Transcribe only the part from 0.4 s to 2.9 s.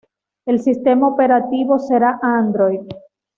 El sistema operativo será Android.